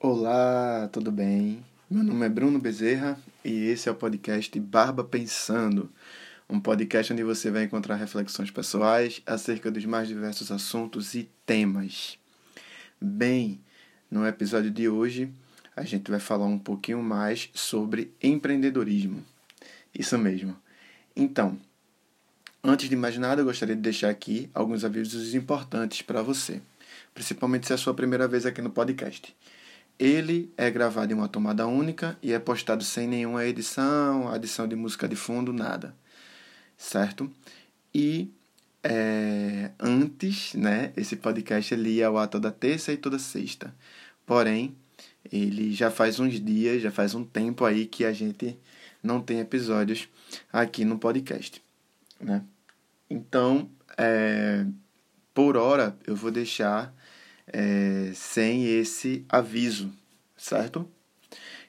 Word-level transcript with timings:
Olá, 0.00 0.88
tudo 0.92 1.10
bem? 1.10 1.64
Meu 1.90 2.04
nome 2.04 2.24
é 2.24 2.28
Bruno 2.28 2.60
Bezerra 2.60 3.18
e 3.44 3.64
esse 3.64 3.88
é 3.88 3.92
o 3.92 3.96
podcast 3.96 4.60
Barba 4.60 5.02
Pensando, 5.02 5.90
um 6.48 6.60
podcast 6.60 7.12
onde 7.12 7.24
você 7.24 7.50
vai 7.50 7.64
encontrar 7.64 7.96
reflexões 7.96 8.48
pessoais 8.48 9.20
acerca 9.26 9.72
dos 9.72 9.84
mais 9.84 10.06
diversos 10.06 10.52
assuntos 10.52 11.16
e 11.16 11.28
temas. 11.44 12.16
Bem, 13.00 13.60
no 14.08 14.24
episódio 14.24 14.70
de 14.70 14.88
hoje 14.88 15.32
a 15.74 15.82
gente 15.82 16.08
vai 16.12 16.20
falar 16.20 16.46
um 16.46 16.60
pouquinho 16.60 17.02
mais 17.02 17.50
sobre 17.52 18.14
empreendedorismo. 18.22 19.24
Isso 19.92 20.16
mesmo. 20.16 20.56
Então, 21.16 21.58
antes 22.62 22.88
de 22.88 22.94
mais 22.94 23.18
nada, 23.18 23.40
eu 23.40 23.46
gostaria 23.46 23.74
de 23.74 23.82
deixar 23.82 24.10
aqui 24.10 24.48
alguns 24.54 24.84
avisos 24.84 25.34
importantes 25.34 26.02
para 26.02 26.22
você, 26.22 26.62
principalmente 27.12 27.66
se 27.66 27.72
é 27.72 27.74
a 27.74 27.78
sua 27.78 27.94
primeira 27.94 28.28
vez 28.28 28.46
aqui 28.46 28.62
no 28.62 28.70
podcast. 28.70 29.34
Ele 29.98 30.52
é 30.56 30.70
gravado 30.70 31.12
em 31.12 31.16
uma 31.16 31.28
tomada 31.28 31.66
única 31.66 32.16
e 32.22 32.32
é 32.32 32.38
postado 32.38 32.84
sem 32.84 33.08
nenhuma 33.08 33.44
edição, 33.44 34.28
adição 34.28 34.68
de 34.68 34.76
música 34.76 35.08
de 35.08 35.16
fundo, 35.16 35.52
nada. 35.52 35.94
Certo? 36.76 37.30
E 37.92 38.30
é, 38.82 39.72
antes, 39.78 40.54
né, 40.54 40.92
esse 40.96 41.16
podcast 41.16 41.74
ele 41.74 41.90
ia 41.90 42.06
ao 42.06 42.16
ar 42.16 42.28
toda 42.28 42.50
terça 42.52 42.92
e 42.92 42.96
toda 42.96 43.18
sexta. 43.18 43.74
Porém, 44.24 44.76
ele 45.32 45.72
já 45.72 45.90
faz 45.90 46.20
uns 46.20 46.40
dias, 46.40 46.80
já 46.80 46.90
faz 46.90 47.14
um 47.14 47.24
tempo 47.24 47.64
aí 47.64 47.86
que 47.86 48.04
a 48.04 48.12
gente 48.12 48.56
não 49.02 49.20
tem 49.20 49.40
episódios 49.40 50.08
aqui 50.52 50.84
no 50.84 50.98
podcast, 50.98 51.62
né? 52.20 52.44
Então, 53.10 53.68
é, 53.96 54.64
por 55.34 55.56
hora, 55.56 55.96
eu 56.06 56.14
vou 56.14 56.30
deixar 56.30 56.94
é, 57.52 58.12
sem 58.14 58.66
esse 58.66 59.24
aviso, 59.28 59.92
certo? 60.36 60.88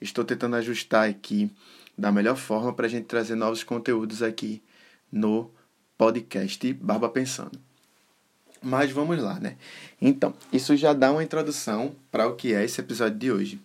Estou 0.00 0.24
tentando 0.24 0.56
ajustar 0.56 1.08
aqui 1.08 1.50
da 1.96 2.10
melhor 2.10 2.36
forma 2.36 2.72
para 2.72 2.86
a 2.86 2.88
gente 2.88 3.06
trazer 3.06 3.34
novos 3.34 3.62
conteúdos 3.62 4.22
aqui 4.22 4.62
no 5.10 5.50
podcast 5.96 6.72
Barba 6.74 7.08
Pensando. 7.08 7.58
Mas 8.62 8.90
vamos 8.90 9.22
lá, 9.22 9.38
né? 9.38 9.56
Então, 10.00 10.34
isso 10.52 10.76
já 10.76 10.92
dá 10.92 11.12
uma 11.12 11.22
introdução 11.22 11.94
para 12.10 12.26
o 12.26 12.34
que 12.34 12.54
é 12.54 12.64
esse 12.64 12.80
episódio 12.80 13.18
de 13.18 13.30
hoje. 13.30 13.60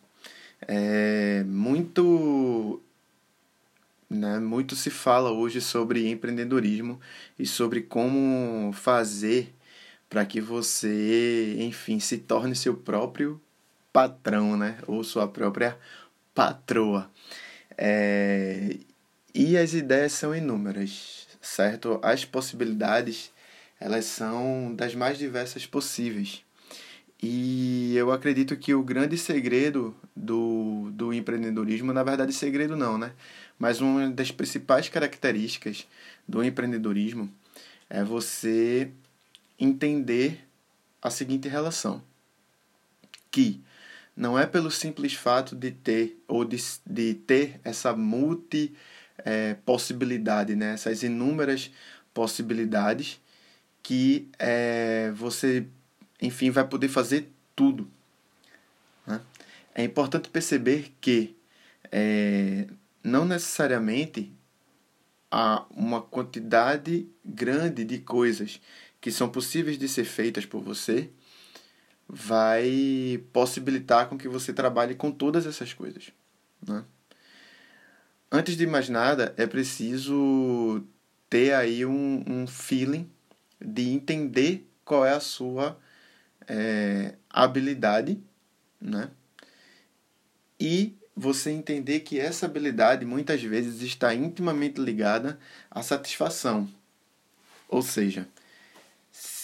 É 0.68 1.44
muito 1.46 2.82
né, 4.10 4.40
muito 4.40 4.76
se 4.76 4.90
fala 4.90 5.32
hoje 5.32 5.62
sobre 5.62 6.10
empreendedorismo 6.10 7.00
e 7.38 7.46
sobre 7.46 7.82
como 7.82 8.72
fazer 8.74 9.54
para 10.10 10.26
que 10.26 10.42
você, 10.42 11.58
enfim, 11.60 12.00
se 12.00 12.18
torne 12.18 12.56
seu 12.56 12.76
próprio 12.76 13.40
patrão, 13.94 14.58
né? 14.58 14.78
Ou 14.88 15.04
sua 15.04 15.28
própria 15.28 15.78
patroa. 16.34 17.10
É... 17.78 18.78
E 19.34 19.58
as 19.58 19.74
ideias 19.74 20.14
são 20.14 20.36
inúmeras, 20.36 21.28
certo? 21.42 22.00
As 22.02 22.26
possibilidades, 22.26 23.32
elas 23.80 24.06
são 24.06 24.74
das 24.76 24.96
mais 24.96 25.18
diversas 25.18 25.66
possíveis. 25.66 26.44
E 27.22 27.96
eu 27.96 28.12
acredito 28.12 28.56
que 28.58 28.74
o 28.74 28.82
grande 28.82 29.18
segredo 29.18 29.96
do, 30.16 30.90
do 30.94 31.14
empreendedorismo, 31.14 31.94
na 31.94 32.02
verdade, 32.02 32.34
segredo 32.34 32.76
não, 32.76 32.98
né? 32.98 33.12
Mas 33.58 33.82
uma 33.82 34.10
das 34.10 34.32
principais 34.32 34.88
características 34.88 35.86
do 36.28 36.44
empreendedorismo 36.44 37.30
é 37.90 38.04
você 38.04 38.90
entender 39.60 40.48
a 41.02 41.10
seguinte 41.10 41.48
relação: 41.48 42.02
que 43.32 43.62
não 44.16 44.38
é 44.38 44.46
pelo 44.46 44.70
simples 44.70 45.14
fato 45.14 45.56
de 45.56 45.72
ter 45.72 46.22
ou 46.28 46.44
de, 46.44 46.58
de 46.86 47.14
ter 47.14 47.60
essa 47.64 47.96
multi 47.96 48.74
é, 49.20 49.54
possibilidade, 49.66 50.56
né? 50.56 50.74
essas 50.74 51.04
inúmeras 51.04 51.72
possibilidades 52.14 53.20
que 53.82 54.30
é, 54.38 55.12
você, 55.16 55.66
enfim, 56.22 56.50
vai 56.50 56.68
poder 56.68 56.90
fazer 56.90 57.30
tudo. 57.56 57.90
Né? 59.08 59.22
É 59.74 59.84
importante 59.84 60.30
perceber 60.30 60.94
que 61.00 61.36
é, 61.92 62.68
não 63.04 63.26
necessariamente 63.26 64.32
há 65.32 65.66
uma 65.72 66.02
quantidade 66.02 67.08
grande 67.24 67.84
de 67.86 68.00
coisas 68.00 68.60
que 69.02 69.12
são 69.12 69.30
possíveis 69.30 69.78
de 69.78 69.88
ser 69.88 70.06
feitas 70.06 70.46
por 70.46 70.62
você, 70.62 71.10
vai 72.08 73.24
possibilitar 73.32 74.08
com 74.08 74.18
que 74.18 74.28
você 74.28 74.52
trabalhe 74.52 74.96
com 74.96 75.12
todas 75.12 75.46
essas 75.46 75.74
coisas. 75.74 76.12
Né? 76.66 76.84
Antes 78.32 78.58
de 78.58 78.66
mais 78.66 78.90
nada, 78.90 79.34
é 79.38 79.46
preciso 79.46 80.84
ter 81.30 81.54
aí 81.54 81.86
um, 81.86 82.24
um 82.28 82.48
feeling 82.48 83.10
de 83.60 83.90
entender 83.90 84.68
qual 84.84 85.06
é 85.06 85.14
a 85.14 85.20
sua 85.20 85.80
é, 86.48 87.16
habilidade, 87.30 88.20
né? 88.82 89.12
E 90.60 90.96
você 91.16 91.52
entender 91.52 92.00
que 92.02 92.20
essa 92.20 92.46
habilidade 92.46 93.06
muitas 93.06 93.42
vezes 93.42 93.82
está 93.82 94.14
intimamente 94.16 94.80
ligada 94.80 95.40
à 95.70 95.84
satisfação. 95.84 96.68
Ou 97.68 97.82
seja, 97.82 98.28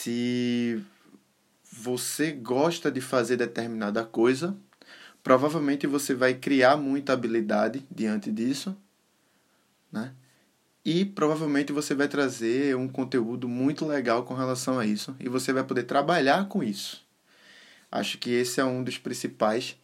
se 0.06 0.84
você 1.72 2.32
gosta 2.32 2.92
de 2.92 3.02
fazer 3.02 3.38
determinada 3.38 4.04
coisa, 4.04 4.56
provavelmente 5.24 5.88
você 5.88 6.14
vai 6.14 6.36
criar 6.36 6.78
muita 6.78 7.14
habilidade 7.14 7.84
diante 7.90 8.32
disso, 8.32 8.78
né? 9.92 10.14
E 10.86 11.04
provavelmente 11.04 11.74
você 11.74 11.96
vai 11.96 12.08
trazer 12.08 12.76
um 12.76 12.88
conteúdo 12.88 13.50
muito 13.50 13.84
legal 13.84 14.24
com 14.24 14.36
relação 14.36 14.78
a 14.78 14.86
isso 14.86 15.16
e 15.20 15.28
você 15.28 15.52
vai 15.52 15.64
poder 15.64 15.84
trabalhar 15.84 16.48
com 16.48 16.64
isso. 16.64 17.04
Acho 17.92 18.20
que 18.20 18.30
esse 18.30 18.62
é 18.62 18.64
um 18.64 18.84
dos 18.84 19.00
principais 19.00 19.76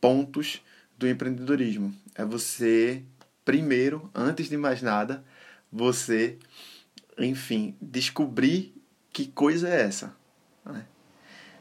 pontos 0.00 0.62
do 0.96 1.08
empreendedorismo. 1.08 1.92
É 2.14 2.24
você, 2.24 3.02
primeiro, 3.44 4.08
antes 4.14 4.48
de 4.48 4.56
mais 4.56 4.82
nada, 4.82 5.24
você, 5.72 6.38
enfim, 7.18 7.74
descobrir 7.82 8.77
que 9.12 9.26
coisa 9.26 9.68
é 9.68 9.82
essa? 9.82 10.14
Né? 10.64 10.86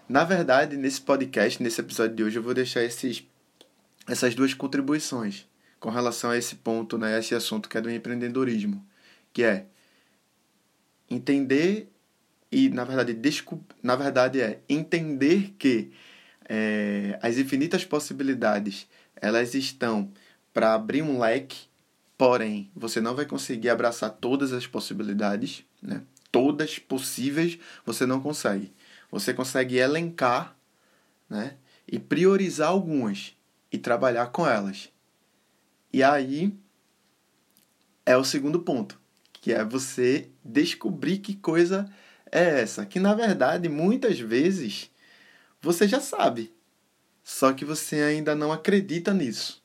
Na 0.08 0.24
verdade, 0.24 0.78
nesse 0.78 1.02
podcast, 1.02 1.62
nesse 1.62 1.82
episódio 1.82 2.16
de 2.16 2.24
hoje, 2.24 2.40
eu 2.40 2.44
vou 2.44 2.54
deixar 2.54 2.84
esses, 2.84 3.26
essas 4.08 4.36
duas 4.36 4.54
contribuições 4.54 5.46
com 5.80 5.90
relação 5.90 6.32
a 6.32 6.38
esse 6.38 6.56
ponto, 6.56 6.98
né, 6.98 7.20
esse 7.20 7.36
assunto 7.36 7.70
que 7.70 7.78
é 7.78 7.82
do 7.82 7.90
empreendedorismo, 7.90 8.84
que 9.32 9.44
é 9.44 9.66
entender 11.10 11.92
e, 12.52 12.70
na 12.70 12.84
verdade, 12.84 13.14
desco 13.14 13.64
na 13.84 13.96
verdade 13.96 14.42
é 14.42 14.62
entender 14.68 15.54
que 15.60 15.92
é, 16.50 17.20
as 17.22 17.38
infinitas 17.38 17.84
possibilidades 17.86 18.88
elas 19.16 19.54
estão 19.54 20.12
para 20.54 20.74
abrir 20.74 21.02
um 21.02 21.20
leque, 21.20 21.68
porém, 22.18 22.72
você 22.76 23.02
não 23.02 23.16
vai 23.16 23.26
conseguir 23.26 23.70
abraçar 23.70 24.10
todas 24.10 24.54
as 24.54 24.66
possibilidades, 24.66 25.64
né? 25.82 26.02
Todas 26.38 26.78
possíveis, 26.78 27.58
você 27.84 28.06
não 28.06 28.22
consegue. 28.22 28.72
Você 29.12 29.34
consegue 29.34 29.78
elencar 29.78 30.56
né, 31.28 31.58
e 31.88 31.98
priorizar 31.98 32.70
algumas 32.70 33.36
e 33.72 33.78
trabalhar 33.80 34.28
com 34.28 34.48
elas. 34.48 34.90
E 35.92 36.04
aí 36.04 36.56
é 38.06 38.16
o 38.16 38.24
segundo 38.24 38.60
ponto, 38.60 39.00
que 39.34 39.52
é 39.52 39.66
você 39.66 40.30
descobrir 40.46 41.18
que 41.18 41.34
coisa 41.34 41.92
é 42.32 42.62
essa, 42.62 42.86
que 42.86 43.00
na 43.00 43.16
verdade 43.16 43.68
muitas 43.68 44.20
vezes 44.20 44.92
você 45.60 45.88
já 45.88 46.00
sabe, 46.00 46.54
só 47.24 47.52
que 47.52 47.66
você 47.66 47.96
ainda 48.02 48.36
não 48.36 48.52
acredita 48.52 49.12
nisso. 49.12 49.64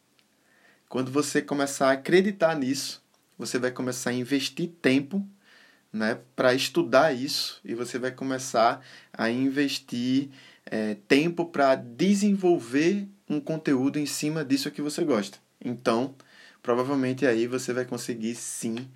Quando 0.88 1.12
você 1.12 1.42
começar 1.42 1.88
a 1.88 1.92
acreditar 1.92 2.56
nisso, 2.56 3.04
você 3.36 3.58
vai 3.58 3.70
começar 3.70 4.10
a 4.10 4.14
investir 4.14 4.70
tempo 4.80 5.28
né, 5.92 6.18
para 6.34 6.54
estudar 6.54 7.12
isso 7.12 7.60
e 7.64 7.74
você 7.74 7.98
vai 7.98 8.10
começar 8.10 8.80
a 9.12 9.28
investir 9.28 10.30
é, 10.64 10.96
tempo 11.06 11.44
para 11.46 11.74
desenvolver 11.74 13.06
um 13.28 13.40
conteúdo 13.40 13.98
em 13.98 14.06
cima 14.06 14.44
disso 14.44 14.70
que 14.70 14.80
você 14.80 15.04
gosta. 15.04 15.38
Então, 15.62 16.14
provavelmente 16.62 17.26
aí 17.26 17.46
você 17.46 17.72
vai 17.72 17.84
conseguir 17.84 18.34
sim 18.34 18.88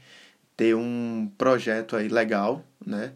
ter 0.57 0.75
um 0.75 1.31
projeto 1.37 1.97
aí 1.97 2.09
legal, 2.09 2.65
né, 2.85 3.13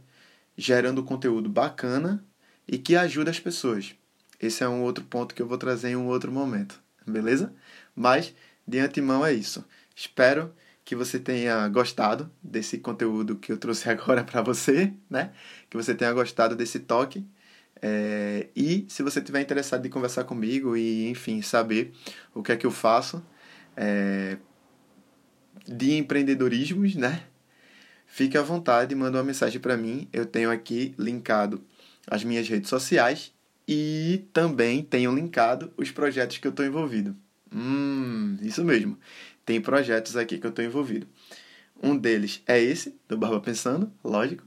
gerando 0.57 1.03
conteúdo 1.03 1.49
bacana 1.49 2.23
e 2.69 2.77
que 2.77 2.95
ajuda 2.95 3.31
as 3.31 3.41
pessoas. 3.41 3.95
Esse 4.39 4.63
é 4.63 4.69
um 4.69 4.83
outro 4.83 5.05
ponto 5.05 5.35
que 5.35 5.41
eu 5.41 5.47
vou 5.47 5.59
trazer 5.59 5.91
em 5.91 5.97
um 5.97 6.07
outro 6.07 6.31
momento, 6.31 6.81
beleza? 7.07 7.53
Mas 7.95 8.35
de 8.67 8.79
antemão 8.79 9.25
é 9.25 9.33
isso. 9.33 9.65
Espero 9.95 10.55
que 10.91 10.97
você 10.97 11.21
tenha 11.21 11.69
gostado 11.69 12.29
desse 12.43 12.77
conteúdo 12.77 13.37
que 13.37 13.53
eu 13.53 13.57
trouxe 13.57 13.89
agora 13.89 14.25
para 14.25 14.43
você, 14.43 14.93
né? 15.09 15.31
Que 15.71 15.77
você 15.77 15.95
tenha 15.95 16.13
gostado 16.13 16.57
desse 16.57 16.81
toque. 16.81 17.25
É, 17.81 18.49
e 18.57 18.87
se 18.89 19.01
você 19.01 19.21
tiver 19.21 19.41
interessado 19.41 19.87
em 19.87 19.89
conversar 19.89 20.25
comigo 20.25 20.77
e, 20.77 21.09
enfim, 21.09 21.43
saber 21.43 21.93
o 22.35 22.43
que 22.43 22.51
é 22.51 22.57
que 22.57 22.67
eu 22.67 22.73
faço 22.73 23.25
é, 23.77 24.37
de 25.65 25.95
empreendedorismos, 25.95 26.97
né? 26.97 27.23
Fique 28.05 28.37
à 28.37 28.43
vontade, 28.43 28.93
manda 28.97 29.19
uma 29.19 29.23
mensagem 29.23 29.61
para 29.61 29.77
mim. 29.77 30.09
Eu 30.13 30.27
tenho 30.27 30.51
aqui 30.51 30.93
linkado 30.99 31.63
as 32.05 32.25
minhas 32.25 32.49
redes 32.49 32.69
sociais 32.69 33.33
e 33.69 34.25
também 34.33 34.83
tenho 34.83 35.15
linkado 35.15 35.73
os 35.77 35.93
projetos 35.93 36.39
que 36.39 36.49
eu 36.49 36.51
estou 36.51 36.67
envolvido. 36.67 37.15
Hum, 37.55 38.39
isso 38.43 38.65
mesmo. 38.65 38.99
Tem 39.45 39.61
projetos 39.61 40.17
aqui 40.17 40.39
que 40.39 40.47
eu 40.47 40.51
estou 40.51 40.65
envolvido. 40.65 41.07
Um 41.83 41.97
deles 41.97 42.43
é 42.47 42.61
esse, 42.61 42.99
do 43.09 43.17
Barba 43.17 43.41
Pensando, 43.41 43.91
lógico. 44.05 44.45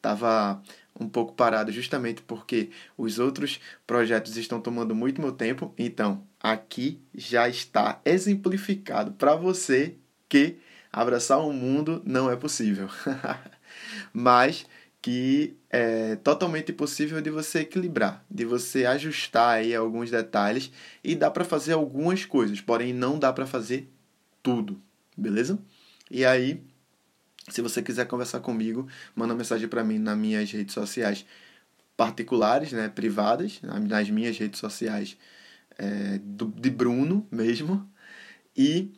Tava 0.00 0.62
um 0.98 1.08
pouco 1.08 1.34
parado 1.34 1.72
justamente 1.72 2.22
porque 2.22 2.70
os 2.96 3.18
outros 3.18 3.60
projetos 3.86 4.36
estão 4.36 4.60
tomando 4.60 4.94
muito 4.94 5.20
meu 5.20 5.32
tempo. 5.32 5.74
Então, 5.76 6.24
aqui 6.40 7.00
já 7.14 7.48
está 7.48 8.00
exemplificado 8.04 9.12
para 9.12 9.34
você 9.34 9.96
que 10.28 10.56
abraçar 10.92 11.38
o 11.40 11.50
um 11.50 11.52
mundo 11.52 12.02
não 12.04 12.30
é 12.30 12.36
possível. 12.36 12.88
Mas 14.12 14.64
que 15.02 15.56
é 15.70 16.16
totalmente 16.16 16.72
possível 16.72 17.20
de 17.20 17.30
você 17.30 17.60
equilibrar, 17.60 18.24
de 18.30 18.44
você 18.44 18.86
ajustar 18.86 19.58
aí 19.58 19.74
alguns 19.74 20.10
detalhes 20.10 20.72
e 21.04 21.14
dá 21.14 21.30
para 21.30 21.44
fazer 21.44 21.74
algumas 21.74 22.24
coisas, 22.24 22.60
porém 22.60 22.92
não 22.92 23.18
dá 23.18 23.32
para 23.32 23.46
fazer 23.46 23.88
tudo, 24.46 24.80
beleza? 25.16 25.58
E 26.08 26.24
aí, 26.24 26.62
se 27.48 27.60
você 27.60 27.82
quiser 27.82 28.06
conversar 28.06 28.38
comigo, 28.38 28.86
manda 29.12 29.32
uma 29.32 29.38
mensagem 29.38 29.66
para 29.66 29.82
mim 29.82 29.98
nas 29.98 30.16
minhas 30.16 30.48
redes 30.52 30.72
sociais 30.72 31.26
particulares, 31.96 32.70
né, 32.70 32.88
privadas, 32.88 33.60
nas 33.60 34.08
minhas 34.08 34.38
redes 34.38 34.60
sociais 34.60 35.16
é, 35.76 36.20
do, 36.22 36.46
de 36.46 36.70
Bruno 36.70 37.26
mesmo. 37.28 37.90
E 38.56 38.92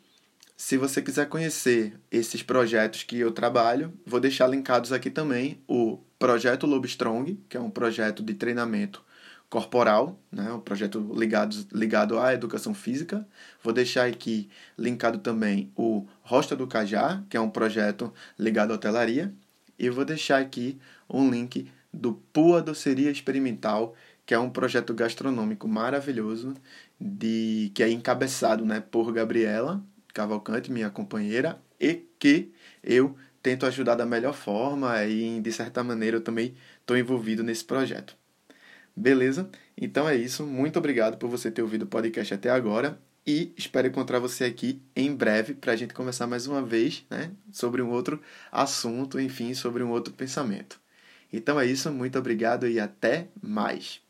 se 0.55 0.77
você 0.77 1.01
quiser 1.01 1.27
conhecer 1.31 1.99
esses 2.11 2.43
projetos 2.43 3.03
que 3.03 3.19
eu 3.19 3.33
trabalho, 3.33 3.95
vou 4.05 4.21
deixar 4.21 4.49
linkados 4.49 4.93
aqui 4.93 5.09
também 5.09 5.63
o 5.67 5.97
Projeto 6.19 6.67
Lobo 6.67 6.85
Strong, 6.85 7.43
que 7.49 7.57
é 7.57 7.61
um 7.61 7.71
projeto 7.71 8.23
de 8.23 8.35
treinamento 8.35 9.03
corporal, 9.51 10.21
né, 10.31 10.53
um 10.53 10.61
projeto 10.61 11.01
ligado, 11.15 11.57
ligado 11.73 12.19
à 12.19 12.35
educação 12.35 12.75
física. 12.75 13.27
Vou 13.63 13.73
deixar 13.73 14.07
aqui 14.07 14.49
linkado 14.77 15.19
também 15.19 15.73
o 15.75 16.07
Rosta 16.23 16.55
do 16.55 16.67
Cajá, 16.67 17.23
que 17.31 17.37
é 17.37 17.41
um 17.41 17.51
projeto 17.51 18.13
ligado 18.39 18.73
à 18.73 18.75
hotelaria. 18.75 19.35
E 19.79 19.89
vou 19.89 20.05
deixar 20.05 20.41
aqui 20.41 20.79
um 21.09 21.31
link 21.31 21.71
do 21.93 22.15
Pua 22.33 22.61
Doceria 22.61 23.11
Experimental, 23.11 23.95
que 24.27 24.35
é 24.35 24.39
um 24.39 24.51
projeto 24.51 24.93
gastronômico 24.93 25.67
maravilhoso, 25.67 26.55
de 27.01 27.71
que 27.75 27.83
é 27.83 27.91
encabeçado 27.91 28.65
né, 28.65 28.81
por 28.81 29.13
Gabriela, 29.13 29.83
Cavalcante, 30.13 30.71
minha 30.71 30.91
companheira, 30.91 31.63
e 31.81 32.07
que 32.19 32.53
eu 32.83 33.17
tento 33.43 33.65
ajudar 33.65 33.95
da 33.95 34.05
melhor 34.05 34.35
forma 34.35 35.03
e, 35.05 35.41
de 35.41 35.53
certa 35.53 35.83
maneira, 35.83 36.17
eu 36.17 36.21
também 36.21 36.55
estou 36.81 36.97
envolvido 36.97 37.43
nesse 37.43 37.65
projeto. 37.65 38.17
Beleza? 38.99 39.49
Então 39.77 40.09
é 40.09 40.17
isso. 40.17 40.45
Muito 40.45 40.77
obrigado 40.79 41.19
por 41.19 41.31
você 41.31 41.51
ter 41.51 41.63
ouvido 41.63 41.83
o 41.83 41.87
podcast 41.87 42.35
até 42.35 42.51
agora 42.51 42.99
e 43.25 43.53
espero 43.57 43.87
encontrar 43.87 44.19
você 44.19 44.45
aqui 44.45 44.83
em 44.97 45.15
breve 45.15 45.55
para 45.55 45.73
a 45.73 45.77
gente 45.77 45.95
conversar 45.95 46.27
mais 46.27 46.49
uma 46.49 46.63
vez 46.63 47.05
né, 47.09 47.31
sobre 47.53 47.81
um 47.81 47.91
outro 47.91 48.21
assunto, 48.51 49.21
enfim, 49.21 49.55
sobre 49.55 49.85
um 49.85 49.91
outro 49.91 50.13
pensamento. 50.13 50.81
Então 51.33 51.61
é 51.61 51.67
isso. 51.67 51.93
Muito 51.93 52.19
obrigado 52.19 52.67
e 52.67 52.81
até 52.81 53.29
mais. 53.41 54.01